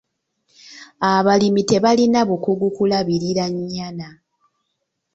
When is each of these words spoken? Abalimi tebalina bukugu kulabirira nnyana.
Abalimi 1.13 1.61
tebalina 1.71 2.19
bukugu 2.29 2.67
kulabirira 2.75 3.45
nnyana. 3.53 4.09